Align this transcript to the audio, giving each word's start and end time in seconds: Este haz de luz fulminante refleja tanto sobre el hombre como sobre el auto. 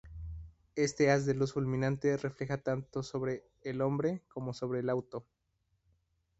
Este 0.75 1.11
haz 1.11 1.27
de 1.27 1.35
luz 1.35 1.53
fulminante 1.53 2.17
refleja 2.17 2.57
tanto 2.63 3.03
sobre 3.03 3.43
el 3.63 3.81
hombre 3.81 4.23
como 4.29 4.51
sobre 4.51 4.79
el 4.79 4.89
auto. 4.89 5.27